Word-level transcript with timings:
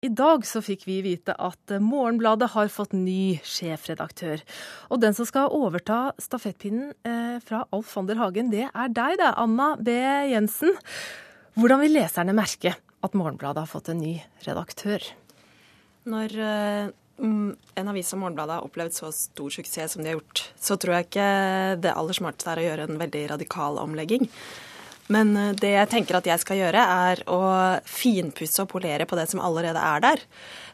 I 0.00 0.08
dag 0.16 0.46
så 0.48 0.62
fikk 0.64 0.86
vi 0.88 0.94
vite 1.04 1.34
at 1.36 1.72
Morgenbladet 1.84 2.46
har 2.54 2.70
fått 2.72 2.94
ny 2.96 3.36
sjefredaktør. 3.44 4.40
Og 4.88 5.02
den 5.02 5.12
som 5.12 5.26
skal 5.28 5.52
overta 5.52 6.14
stafettpinnen 6.16 6.94
eh, 7.04 7.36
fra 7.44 7.66
Alf 7.68 7.90
von 7.98 8.08
der 8.08 8.16
Hagen, 8.16 8.48
det 8.48 8.64
er 8.70 8.94
deg, 8.96 9.18
det, 9.20 9.28
Anna 9.36 9.74
B. 9.76 9.92
Jensen. 10.30 10.72
Hvordan 11.52 11.82
vil 11.84 11.98
leserne 11.98 12.32
merke 12.32 12.72
at 12.80 13.18
Morgenbladet 13.18 13.66
har 13.66 13.68
fått 13.68 13.92
en 13.92 14.00
ny 14.00 14.14
redaktør? 14.46 15.04
Når 16.08 16.38
eh, 16.48 16.88
en 17.20 17.92
avis 17.92 18.08
som 18.08 18.24
Morgenbladet 18.24 18.56
har 18.56 18.70
opplevd 18.70 18.96
så 18.96 19.12
stor 19.12 19.52
suksess 19.52 19.98
som 19.98 20.00
de 20.00 20.14
har 20.14 20.16
gjort, 20.16 20.46
så 20.56 20.80
tror 20.80 20.96
jeg 20.96 21.10
ikke 21.10 21.30
det 21.84 21.92
aller 21.92 22.16
smarteste 22.16 22.56
er 22.56 22.64
å 22.64 22.68
gjøre 22.70 22.88
en 22.88 23.04
veldig 23.04 23.26
radikal 23.36 23.84
omlegging. 23.84 24.24
Men 25.10 25.34
eh, 25.36 25.52
det 25.58 25.72
jeg 25.74 25.90
tenker 25.90 26.18
at 26.18 26.28
jeg 26.30 26.42
skal 26.42 26.60
gjøre, 26.60 26.86
er 27.10 27.22
å 27.30 27.40
finpusse 27.88 28.62
og 28.62 28.70
polere 28.70 29.06
på 29.08 29.18
det 29.18 29.26
som 29.30 29.42
allerede 29.44 29.82
er 29.82 30.04
der. 30.04 30.26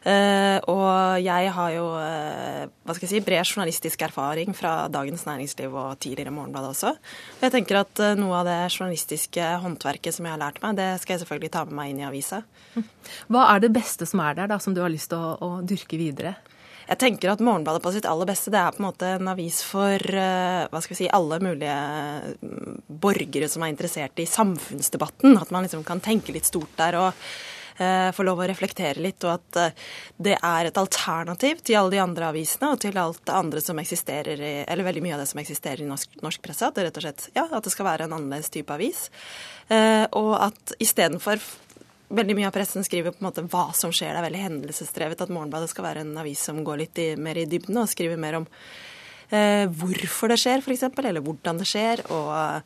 Uh, 0.07 0.57
og 0.71 1.19
jeg 1.19 1.49
har 1.51 1.71
jo 1.73 1.87
uh, 1.99 2.61
hva 2.87 2.93
skal 2.95 3.03
jeg 3.03 3.09
si, 3.11 3.19
bred 3.25 3.41
journalistisk 3.43 4.05
erfaring 4.07 4.53
fra 4.55 4.85
Dagens 4.93 5.25
Næringsliv 5.27 5.73
og 5.73 5.97
tidligere 5.99 6.31
Morgenbladet 6.31 6.69
også. 6.71 6.93
Og 7.35 7.43
jeg 7.43 7.55
tenker 7.57 7.81
at 7.81 8.03
noe 8.15 8.37
av 8.39 8.47
det 8.47 8.59
journalistiske 8.69 9.49
håndverket 9.65 10.15
som 10.15 10.29
jeg 10.29 10.37
har 10.37 10.43
lært 10.45 10.61
meg, 10.63 10.77
det 10.79 10.87
skal 11.01 11.17
jeg 11.17 11.25
selvfølgelig 11.25 11.51
ta 11.57 11.65
med 11.67 11.75
meg 11.81 11.91
inn 11.91 11.99
i 12.05 12.07
avisa. 12.07 12.43
Hva 13.27 13.49
er 13.51 13.65
det 13.65 13.73
beste 13.75 14.07
som 14.07 14.23
er 14.23 14.37
der, 14.37 14.53
da, 14.53 14.61
som 14.63 14.77
du 14.77 14.79
har 14.85 14.93
lyst 14.93 15.11
til 15.11 15.19
å, 15.19 15.33
å 15.43 15.51
dyrke 15.67 15.99
videre? 15.99 16.37
Jeg 16.87 16.99
tenker 17.01 17.33
at 17.33 17.43
Morgenbladet 17.43 17.83
på 17.83 17.91
sitt 17.91 18.07
aller 18.07 18.29
beste 18.29 18.51
det 18.53 18.61
er 18.61 18.71
på 18.71 18.79
en 18.79 18.87
måte 18.87 19.09
en 19.17 19.27
avis 19.27 19.59
for 19.67 19.99
uh, 19.99 20.67
hva 20.71 20.79
skal 20.83 20.93
vi 20.93 21.01
si, 21.01 21.09
alle 21.11 21.41
mulige 21.43 21.75
mm, 22.39 22.77
borgere 23.03 23.49
som 23.51 23.65
er 23.65 23.73
interessert 23.73 24.23
i 24.23 24.27
samfunnsdebatten. 24.29 25.35
At 25.41 25.51
man 25.51 25.67
liksom 25.67 25.83
kan 25.87 25.99
tenke 26.03 26.31
litt 26.35 26.47
stort 26.47 26.71
der 26.79 26.95
og 27.01 27.09
uh, 27.11 28.07
få 28.15 28.23
lov 28.23 28.39
å 28.39 28.47
reflektere 28.47 29.03
litt. 29.03 29.19
Og 29.27 29.35
at 29.35 29.59
uh, 29.59 29.91
det 30.29 30.37
er 30.39 30.71
et 30.71 30.79
alternativ 30.79 31.59
til 31.67 31.81
alle 31.81 31.97
de 31.97 32.01
andre 32.05 32.31
avisene 32.31 32.71
og 32.71 32.79
til 32.85 33.03
alt 33.03 33.19
det 33.27 33.35
andre 33.35 33.67
som 33.67 33.83
eksisterer 33.83 34.39
i, 34.39 34.55
eller 34.63 34.87
veldig 34.87 35.03
mye 35.03 35.19
av 35.19 35.25
det 35.25 35.29
som 35.33 35.43
eksisterer 35.43 35.83
i 35.83 35.91
norsk, 35.91 36.15
norsk 36.23 36.47
presse. 36.47 36.71
At 36.71 36.79
det 36.79 36.87
rett 36.87 37.03
og 37.03 37.07
slett 37.09 37.29
ja, 37.35 37.49
at 37.51 37.67
det 37.67 37.75
skal 37.75 37.91
være 37.91 38.07
en 38.07 38.15
annerledes 38.21 38.53
type 38.55 38.79
avis. 38.79 39.09
og 40.15 40.33
at 40.39 40.77
istedenfor 40.79 41.43
veldig 42.09 42.35
mye 42.37 42.47
av 42.49 42.55
pressen 42.55 42.85
skriver 42.85 43.13
på 43.13 43.21
en 43.21 43.27
måte 43.27 43.45
hva 43.51 43.69
som 43.75 43.91
skjer. 43.91 44.13
Det 44.13 44.21
er 44.21 44.27
veldig 44.27 44.43
hendelsesdrevet 44.43 45.23
at 45.23 45.31
Morgenbladet 45.33 45.71
skal 45.71 45.87
være 45.89 46.05
en 46.05 46.13
avis 46.21 46.43
som 46.49 46.61
går 46.67 46.83
litt 46.83 47.01
i, 47.03 47.09
mer 47.19 47.39
i 47.39 47.47
dybden 47.49 47.81
og 47.81 47.89
skriver 47.91 48.19
mer 48.21 48.39
om 48.39 48.45
eh, 49.31 49.65
hvorfor 49.67 50.31
det 50.31 50.39
skjer, 50.41 50.63
f.eks., 50.63 50.87
eller 51.03 51.23
hvordan 51.25 51.63
det 51.63 51.67
skjer. 51.67 52.05
og 52.07 52.61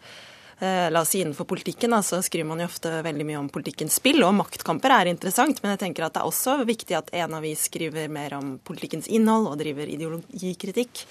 La 0.61 1.01
oss 1.01 1.09
si 1.15 1.23
innenfor 1.23 1.47
politikken, 1.49 1.95
så 2.05 2.19
skriver 2.21 2.45
man 2.45 2.59
jo 2.61 2.67
ofte 2.69 2.91
veldig 3.01 3.25
mye 3.25 3.39
om 3.39 3.47
politikkens 3.49 3.95
spill, 3.97 4.21
og 4.27 4.35
maktkamper 4.37 4.93
er 4.93 5.09
interessant, 5.09 5.57
men 5.63 5.73
jeg 5.73 5.81
tenker 5.87 6.05
at 6.05 6.13
det 6.13 6.21
er 6.21 6.29
også 6.29 6.59
viktig 6.69 6.97
at 6.99 7.09
en 7.17 7.33
avis 7.39 7.63
skriver 7.65 8.11
mer 8.13 8.35
om 8.37 8.59
politikkens 8.67 9.09
innhold 9.09 9.49
og 9.49 9.57
driver 9.61 9.89
ideologikritikk. 9.89 11.01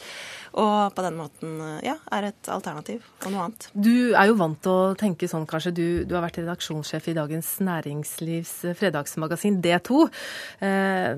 Og 0.58 0.94
på 0.94 1.02
den 1.04 1.18
måten 1.18 1.58
ja, 1.86 1.94
er 2.10 2.30
et 2.30 2.50
alternativ 2.50 3.04
og 3.22 3.30
noe 3.30 3.44
annet. 3.46 3.68
Du 3.70 4.16
er 4.18 4.30
jo 4.30 4.38
vant 4.40 4.58
til 4.64 4.72
å 4.72 4.94
tenke 4.98 5.28
sånn, 5.30 5.46
kanskje. 5.50 5.72
Du, 5.76 5.86
du 6.08 6.16
har 6.16 6.24
vært 6.24 6.40
redaksjonssjef 6.42 7.10
i 7.12 7.16
Dagens 7.18 7.52
Næringslivs 7.62 8.54
fredagsmagasin 8.78 9.60
D2. 9.62 10.06
Eh, 10.66 11.10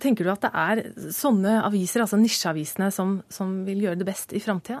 tenker 0.00 0.24
du 0.24 0.32
at 0.32 0.46
det 0.46 0.52
er 0.52 0.84
sånne 1.14 1.58
aviser, 1.66 2.04
altså 2.04 2.20
nisjeavisene, 2.20 2.88
som, 2.94 3.18
som 3.32 3.60
vil 3.68 3.84
gjøre 3.84 4.00
det 4.00 4.08
best 4.08 4.32
i 4.32 4.42
framtida? 4.44 4.80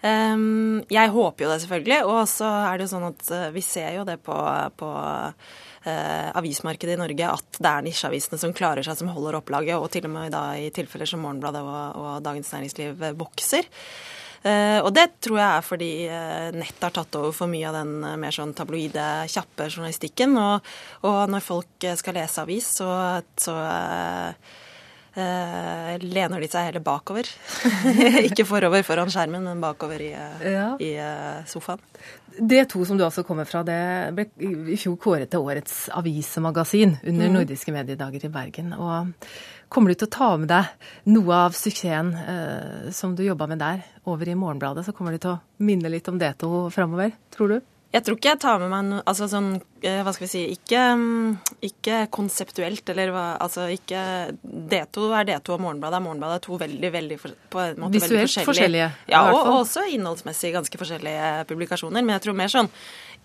Um, 0.00 0.80
jeg 0.88 1.12
håper 1.12 1.44
jo 1.44 1.50
det, 1.50 1.58
selvfølgelig. 1.64 1.98
Og 2.08 2.22
så 2.30 2.48
er 2.48 2.78
det 2.78 2.86
jo 2.86 2.92
sånn 2.94 3.08
at 3.10 3.26
uh, 3.34 3.48
vi 3.54 3.64
ser 3.64 3.98
jo 3.98 4.06
det 4.08 4.16
på, 4.24 4.36
på 4.80 4.92
uh, 4.94 6.28
avismarkedet 6.40 6.96
i 6.96 7.00
Norge 7.00 7.34
at 7.34 7.60
det 7.60 7.72
er 7.72 7.84
nisjeavisene 7.84 8.40
som 8.40 8.54
klarer 8.56 8.86
seg, 8.86 8.96
som 9.00 9.12
holder 9.12 9.40
opplaget, 9.42 9.76
og 9.76 9.90
til 9.92 10.08
og 10.08 10.14
med 10.14 10.32
da 10.34 10.46
i 10.56 10.70
tilfeller 10.74 11.08
som 11.10 11.22
Morgenbladet 11.24 11.60
og, 11.64 12.00
og 12.00 12.24
Dagens 12.24 12.54
Næringsliv 12.56 13.04
vokser. 13.20 13.68
Uh, 14.40 14.80
og 14.86 14.94
det 14.96 15.04
tror 15.20 15.36
jeg 15.36 15.48
er 15.52 15.64
fordi 15.66 15.90
uh, 16.08 16.48
nett 16.56 16.80
har 16.80 16.94
tatt 16.96 17.16
over 17.18 17.34
for 17.36 17.50
mye 17.52 17.66
av 17.68 17.76
den 17.76 17.98
uh, 18.00 18.16
mer 18.16 18.32
sånn 18.32 18.54
tabloide, 18.56 19.04
kjappe 19.28 19.68
journalistikken. 19.68 20.32
Og, 20.40 20.70
og 21.04 21.20
når 21.28 21.44
folk 21.44 21.88
skal 22.00 22.16
lese 22.16 22.40
avis, 22.40 22.70
så, 22.80 22.88
så 23.36 23.58
Uh, 25.20 25.98
lener 26.00 26.40
de 26.40 26.48
seg 26.48 26.68
heller 26.68 26.82
bakover. 26.84 27.28
Ikke 28.28 28.46
forover 28.48 28.84
foran 28.86 29.10
skjermen, 29.12 29.44
men 29.44 29.62
bakover 29.62 30.00
i, 30.00 30.10
uh, 30.14 30.44
ja. 30.46 30.66
i 30.80 30.90
uh, 30.96 31.40
sofaen. 31.50 31.82
D2, 32.38 32.84
som 32.86 32.98
du 32.98 33.04
altså 33.04 33.24
kommer 33.26 33.48
fra, 33.48 33.64
det 33.66 33.80
ble 34.16 34.28
i 34.72 34.78
fjor 34.80 34.94
kåret 35.02 35.32
til 35.32 35.42
årets 35.44 35.88
avismagasin 35.98 36.94
under 37.02 37.26
mm. 37.26 37.34
Nordiske 37.34 37.74
mediedager 37.74 38.28
i 38.28 38.32
Bergen. 38.32 38.70
Og 38.78 39.10
kommer 39.68 39.92
du 39.92 39.98
til 39.98 40.08
å 40.08 40.14
ta 40.14 40.30
med 40.40 40.48
deg 40.52 41.10
noe 41.10 41.42
av 41.48 41.58
suksessen 41.58 42.14
som 42.94 43.16
du 43.18 43.24
jobba 43.26 43.50
med 43.50 43.60
der, 43.60 43.82
over 44.08 44.30
i 44.30 44.38
Morgenbladet? 44.38 44.86
Så 44.86 44.94
kommer 44.96 45.18
du 45.18 45.20
til 45.20 45.34
å 45.34 45.66
minne 45.66 45.90
litt 45.90 46.08
om 46.08 46.22
D2 46.22 46.70
framover, 46.72 47.12
tror 47.34 47.56
du? 47.56 47.58
Jeg 47.90 48.04
tror 48.06 48.16
ikke 48.16 48.30
jeg 48.30 48.38
tar 48.38 48.60
med 48.62 48.70
meg 48.70 48.84
noe 48.86 49.02
altså 49.10 49.26
sånn, 49.26 49.48
eh, 49.82 49.98
hva 50.06 50.12
skal 50.14 50.28
vi 50.28 50.30
si, 50.30 50.42
ikke, 50.54 50.82
mm, 50.94 51.56
ikke 51.66 51.96
konseptuelt, 52.14 52.84
eller 52.92 53.10
hva, 53.10 53.24
altså 53.42 53.66
ikke 53.74 54.02
D2 54.46 55.08
er 55.18 55.26
D2 55.32 55.56
og 55.56 55.64
Morgenbladet 55.64 55.98
er 55.98 56.04
Morgenbladet. 56.04 56.38
er 56.38 56.44
to 56.46 56.58
veldig, 56.60 56.90
veldig 56.94 57.18
på 57.50 57.64
en 57.64 57.82
måte 57.82 57.98
Visuelt 57.98 58.14
veldig 58.14 58.28
forskjellige. 58.28 58.46
forskjellige 58.46 58.90
ja, 59.10 59.24
og, 59.32 59.40
og, 59.40 59.56
også 59.64 59.88
innholdsmessig 59.96 60.54
ganske 60.54 60.82
forskjellige 60.84 61.32
publikasjoner. 61.50 62.06
Men 62.06 62.14
jeg 62.20 62.28
tror 62.28 62.38
mer 62.38 62.54
sånn 62.54 62.70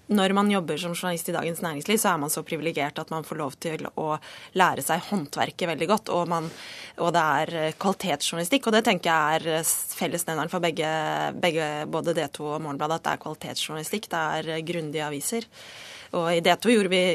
når 0.08 0.34
man 0.38 0.50
jobber 0.52 0.78
som 0.78 0.94
journalist 0.94 1.30
i 1.30 1.34
Dagens 1.34 1.62
Næringsliv, 1.66 1.98
så 1.98 2.12
er 2.12 2.20
man 2.22 2.30
så 2.30 2.44
privilegert 2.46 3.00
at 3.02 3.09
man 3.09 3.25
får 3.25 3.40
lov 3.40 3.56
til 3.62 3.88
å 3.98 4.20
lære 4.54 4.84
seg 4.86 5.02
håndverket 5.08 5.70
veldig 5.72 5.88
godt. 5.90 6.12
Og, 6.14 6.28
man, 6.30 6.50
og 7.02 7.09
det 7.16 7.24
er 7.40 7.54
eh, 7.62 7.78
kvalitetsjournalistikk. 7.81 8.70
Og 8.70 8.75
det 8.75 8.84
tenker 8.86 9.09
jeg 9.09 9.40
er 9.40 9.66
fellesnevneren 9.98 10.52
for 10.52 10.64
begge, 10.64 10.92
begge, 11.42 11.70
både 11.90 12.14
D2 12.18 12.52
og 12.52 12.62
Morgenbladet, 12.68 13.00
at 13.00 13.08
det 13.08 13.16
er 13.16 13.24
kvalitetsjournalistikk. 13.25 14.09
Det 14.14 14.22
er 14.22 14.52
grundige 14.64 15.06
aviser. 15.06 15.48
Og 16.16 16.30
i 16.32 16.44
D2 16.46 16.76
gjorde 16.76 16.94
vi 16.94 17.06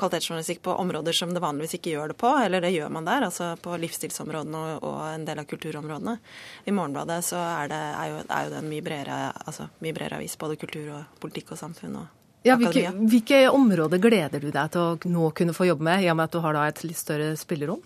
kvalitetsjournalistikk 0.00 0.62
på 0.62 0.74
områder 0.80 1.12
som 1.12 1.32
det 1.34 1.42
vanligvis 1.42 1.76
ikke 1.76 1.92
gjør 1.94 2.12
det 2.12 2.16
på, 2.20 2.30
eller 2.44 2.64
det 2.64 2.72
gjør 2.72 2.92
man 2.92 3.08
der, 3.08 3.26
altså 3.26 3.50
på 3.60 3.76
livsstilsområdene 3.82 4.62
og, 4.78 5.00
en 5.10 5.26
del 5.28 5.42
av 5.42 5.48
kulturområdene. 5.50 6.16
I 6.64 6.74
Morgenbladet 6.76 7.20
så 7.26 7.40
er 7.40 7.72
det, 7.72 7.80
er 7.98 8.12
jo, 8.12 8.22
er 8.24 8.46
jo 8.46 8.54
det 8.54 8.62
en 8.62 8.70
mye 8.70 8.86
bredere, 8.86 9.18
altså, 9.44 9.68
mye 9.84 9.96
bredere 9.96 10.20
avis, 10.20 10.38
både 10.40 10.58
kultur 10.60 10.88
og 10.96 11.20
politikk 11.22 11.54
og 11.56 11.60
samfunn. 11.60 12.00
og 12.00 12.16
ja, 12.46 12.56
hvilke, 12.56 12.86
hvilke, 12.96 13.42
områder 13.52 14.00
gleder 14.00 14.40
du 14.40 14.48
deg 14.48 14.70
til 14.72 14.80
å 14.80 15.10
nå 15.12 15.26
kunne 15.36 15.52
få 15.56 15.68
jobbe 15.68 15.84
med, 15.84 16.06
i 16.06 16.08
og 16.08 16.16
med 16.16 16.30
at 16.30 16.36
du 16.36 16.40
har 16.40 16.56
da 16.56 16.68
et 16.70 16.80
litt 16.86 17.00
større 17.00 17.34
spillerom? 17.36 17.82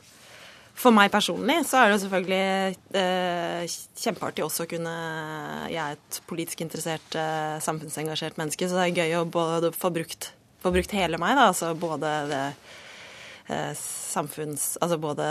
For 0.74 0.94
meg 0.94 1.12
personlig 1.14 1.60
så 1.68 1.84
er 1.84 1.92
det 1.92 2.00
selvfølgelig 2.02 2.76
eh, 2.98 3.74
kjempeartig 4.02 4.42
også 4.44 4.64
å 4.64 4.70
kunne 4.72 4.94
Jeg 5.70 5.78
er 5.80 5.94
et 5.94 6.18
politisk 6.28 6.64
interessert, 6.64 7.14
eh, 7.18 7.60
samfunnsengasjert 7.62 8.40
menneske, 8.40 8.66
så 8.68 8.80
det 8.80 8.88
er 8.88 9.04
gøy 9.04 9.20
å 9.20 9.28
både 9.28 9.70
få 9.76 9.92
brukt, 9.94 10.32
få 10.64 10.74
brukt 10.74 10.96
hele 10.96 11.20
meg. 11.22 11.36
Da, 11.38 11.46
altså 11.52 11.70
både 11.78 12.12
det 12.32 12.42
eh, 13.54 13.70
samfunns... 13.78 14.74
Altså 14.82 14.98
både 14.98 15.28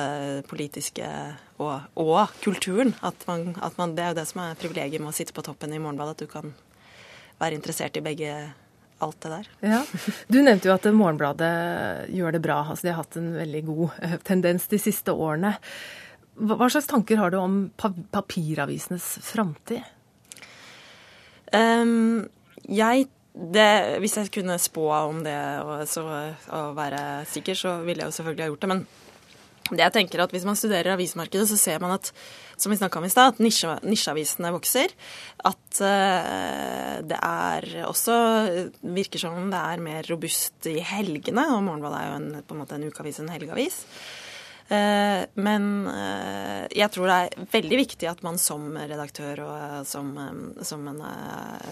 politiske 0.48 1.12
og, 1.59 1.92
og 2.00 2.34
kulturen. 2.44 2.96
At 3.03 3.28
man, 3.28 3.52
at 3.59 3.78
man, 3.80 3.98
det 3.98 4.08
er 4.08 4.14
jo 4.14 4.20
det 4.22 4.28
som 4.32 4.46
er 4.46 4.59
privilegiet 4.59 5.03
med 5.03 5.12
å 5.12 5.18
sitte 5.20 5.36
på 5.36 5.44
toppen 5.46 5.76
i 5.76 5.82
Morgenbladet, 5.82 6.16
at 6.16 6.24
du 6.24 6.32
kan 6.32 6.56
være 7.42 7.59
interessert 7.59 8.00
i 8.00 8.06
begge 8.06 8.32
alt 9.04 9.20
det 9.24 9.31
der. 9.34 9.50
Ja. 9.74 9.81
Du 10.28 10.40
nevnte 10.42 10.70
jo 10.70 10.76
at 10.76 10.86
Morgenbladet 10.94 12.09
gjør 12.14 12.36
det 12.36 12.44
bra. 12.44 12.62
Altså, 12.70 12.88
de 12.88 12.94
har 12.94 13.02
hatt 13.02 13.18
en 13.20 13.34
veldig 13.38 13.64
god 13.70 13.98
eh, 14.06 14.16
tendens 14.28 14.70
de 14.72 14.80
siste 14.81 15.16
årene. 15.16 15.56
Hva 16.34 16.70
slags 16.72 16.90
tanker 16.90 17.20
har 17.22 17.34
du 17.34 17.38
om 17.38 17.58
papiravisenes 17.78 19.06
framtid? 19.26 19.84
Um, 21.53 22.26
jeg 22.66 23.06
det, 23.34 23.98
hvis 24.02 24.18
jeg 24.18 24.30
kunne 24.34 24.59
spå 24.62 24.84
om 24.94 25.24
det 25.26 25.38
og, 25.66 25.88
så, 25.90 26.03
og 26.53 26.76
være 26.78 27.26
sikker, 27.30 27.58
så 27.58 27.80
ville 27.82 28.03
jeg 28.03 28.12
jo 28.12 28.18
selvfølgelig 28.18 28.44
ha 28.44 28.52
gjort 28.52 28.62
det. 28.66 28.70
Men 28.70 28.84
jeg 29.79 29.94
tenker 29.95 30.23
at 30.23 30.34
hvis 30.34 30.46
man 30.47 30.58
studerer 30.59 30.93
avismarkedet, 30.96 31.47
så 31.49 31.58
ser 31.59 31.84
man 31.84 31.96
at 31.97 32.11
som 32.58 32.72
vi 32.72 32.78
om 32.79 33.05
i 33.05 33.11
sted, 33.11 33.34
at 33.34 33.84
nisjeavisene 33.84 34.52
vokser. 34.53 34.93
At 35.43 35.79
uh, 35.81 36.99
det 37.03 37.20
er 37.20 37.70
også 37.90 38.17
virker 38.81 39.23
som 39.25 39.49
det 39.52 39.61
er 39.61 39.84
mer 39.84 40.09
robust 40.09 40.70
i 40.70 40.79
helgene. 40.79 41.47
Og 41.55 41.64
Morgenbladet 41.66 42.02
er 42.02 42.11
jo 42.11 42.20
en, 42.20 42.43
på 42.43 42.55
en 42.55 42.61
måte 42.64 42.78
en 42.78 42.85
ukeavis, 42.87 43.20
en 43.23 43.34
helgeavis. 43.34 43.81
Uh, 44.70 45.25
men 45.43 45.70
uh, 45.90 46.64
jeg 46.72 46.87
tror 46.93 47.09
det 47.09 47.17
er 47.19 47.47
veldig 47.52 47.79
viktig 47.81 48.08
at 48.09 48.23
man 48.26 48.40
som 48.40 48.69
redaktør 48.78 49.43
og 49.43 49.87
som, 49.90 50.14
som, 50.64 50.87
en, 50.93 51.03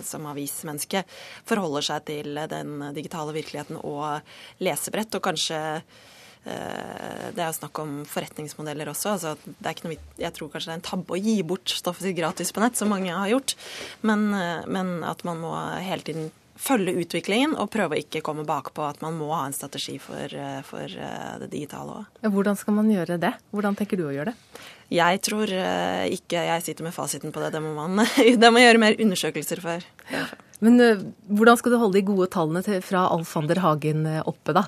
som 0.06 0.27
avismenneske 0.33 1.06
forholder 1.47 1.88
seg 1.88 2.07
til 2.09 2.42
den 2.51 2.89
digitale 2.97 3.38
virkeligheten 3.38 3.80
og 3.80 4.19
lesebrett, 4.65 5.15
og 5.15 5.30
kanskje 5.30 5.62
Eh, 5.62 6.20
det 6.42 7.38
er 7.38 7.48
jo 7.52 7.54
snakk 7.60 7.80
om 7.84 8.02
forretningsmodeller 8.10 8.90
også. 8.90 9.14
altså 9.14 9.36
det 9.46 9.62
er 9.62 9.76
ikke 9.76 9.90
noe, 9.92 9.98
Jeg 10.18 10.34
tror 10.34 10.50
kanskje 10.50 10.72
det 10.72 10.74
er 10.74 10.80
en 10.80 10.90
tabbe 10.90 11.14
å 11.14 11.22
gi 11.22 11.36
bort 11.46 11.70
stoffet 11.70 12.08
sitt 12.08 12.18
gratis 12.18 12.52
på 12.52 12.64
nett, 12.64 12.78
som 12.78 12.90
mange 12.90 13.14
har 13.14 13.30
gjort. 13.30 13.54
Men, 14.02 14.34
eh, 14.34 14.66
men 14.66 15.04
at 15.04 15.24
man 15.24 15.38
må 15.38 15.54
hele 15.82 16.02
tiden 16.02 16.32
følge 16.62 16.94
utviklingen 17.02 17.56
og 17.58 17.72
prøve 17.74 17.96
å 17.96 18.02
ikke 18.02 18.22
komme 18.26 18.46
bakpå 18.46 18.84
at 18.86 19.02
man 19.02 19.16
må 19.18 19.32
ha 19.34 19.48
en 19.48 19.56
strategi 19.56 19.96
for, 19.98 20.30
for 20.68 20.94
det 21.42 21.48
digitale 21.50 22.02
òg. 22.02 22.20
Hvordan 22.22 22.58
skal 22.60 22.76
man 22.78 22.92
gjøre 22.92 23.18
det? 23.18 23.32
Hvordan 23.50 23.78
tenker 23.78 23.98
du 23.98 24.04
å 24.06 24.14
gjøre 24.14 24.34
det? 24.34 24.60
Jeg 24.94 25.22
tror 25.26 25.50
ikke 25.50 26.44
jeg 26.52 26.66
sitter 26.68 26.86
med 26.86 26.94
fasiten 26.94 27.34
på 27.34 27.42
det. 27.42 27.54
Det 27.56 27.64
må 27.66 27.74
man 27.74 28.04
det 28.44 28.52
må 28.54 28.62
gjøre 28.62 28.84
mer 28.84 29.00
undersøkelser 29.02 29.64
for. 29.64 29.88
Ja. 30.14 30.28
Men 30.62 30.78
hvordan 31.26 31.58
skal 31.58 31.74
du 31.74 31.80
holde 31.82 31.98
de 31.98 32.06
gode 32.12 32.30
tallene 32.30 32.62
til, 32.62 32.78
fra 32.86 33.08
Alfander 33.10 33.64
Hagen 33.64 34.06
oppe, 34.22 34.54
da? 34.54 34.68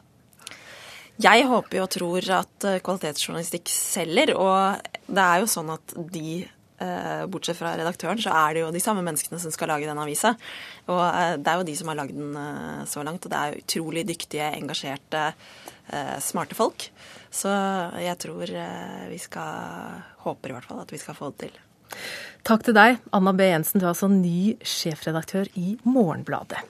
Jeg 1.22 1.46
håper 1.46 1.84
og 1.84 1.92
tror 1.94 2.26
at 2.40 2.66
kvalitetsjournalistikk 2.84 3.70
selger, 3.70 4.34
og 4.34 4.82
det 5.06 5.24
er 5.24 5.44
jo 5.44 5.52
sånn 5.52 5.70
at 5.76 5.94
de 6.10 6.42
Eh, 6.84 7.26
bortsett 7.30 7.58
fra 7.58 7.76
redaktøren, 7.78 8.20
så 8.20 8.34
er 8.34 8.56
det 8.56 8.64
jo 8.64 8.72
de 8.74 8.82
samme 8.82 9.04
menneskene 9.06 9.38
som 9.40 9.54
skal 9.54 9.70
lage 9.72 9.88
den 9.88 10.00
avisa. 10.02 10.34
Og 10.90 11.04
eh, 11.06 11.36
det 11.40 11.52
er 11.52 11.60
jo 11.60 11.68
de 11.68 11.76
som 11.80 11.92
har 11.92 12.00
lagd 12.00 12.16
den 12.18 12.34
eh, 12.40 12.82
så 12.90 13.06
langt. 13.06 13.24
Og 13.24 13.32
det 13.32 13.40
er 13.40 13.60
utrolig 13.62 14.06
dyktige, 14.10 14.50
engasjerte, 14.58 15.32
smarte 16.24 16.56
folk. 16.56 16.88
Så 17.34 17.52
jeg 18.00 18.16
tror 18.24 18.48
vi 19.10 19.18
skal 19.20 19.98
Håper 20.24 20.54
i 20.54 20.56
hvert 20.56 20.68
fall 20.70 20.80
at 20.80 20.94
vi 20.94 21.00
skal 21.02 21.18
få 21.18 21.34
det 21.34 21.50
til. 21.50 21.58
Takk 22.48 22.64
til 22.64 22.78
deg, 22.78 23.02
Anna 23.12 23.34
B. 23.36 23.50
Jensen. 23.50 23.82
Du 23.82 23.90
er 23.90 23.92
altså 23.92 24.08
ny 24.08 24.56
sjefredaktør 24.64 25.52
i 25.60 25.74
Morgenbladet. 25.84 26.64